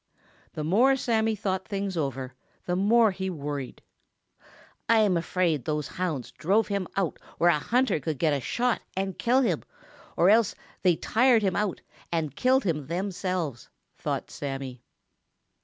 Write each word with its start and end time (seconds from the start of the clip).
The 0.53 0.63
more 0.63 0.95
Sammy 0.95 1.35
thought 1.35 1.67
things 1.67 1.95
over, 1.95 2.33
the 2.65 2.75
more 2.75 3.11
he 3.11 3.29
worried. 3.29 3.83
"I 4.89 4.97
am 5.01 5.15
afraid 5.15 5.63
those 5.65 5.89
hounds 5.89 6.31
drove 6.31 6.69
him 6.69 6.87
out 6.97 7.19
where 7.37 7.51
a 7.51 7.59
hunter 7.59 7.99
could 7.99 8.17
get 8.17 8.33
a 8.33 8.39
shot 8.41 8.81
and 8.97 9.19
kill 9.19 9.41
him, 9.41 9.61
or 10.17 10.31
else 10.31 10.53
that 10.55 10.81
they 10.81 10.95
tired 10.95 11.43
him 11.43 11.55
out 11.55 11.81
and 12.11 12.35
killed 12.35 12.63
him 12.63 12.87
themselves," 12.87 13.69
thought 13.95 14.31
Sammy. 14.31 14.81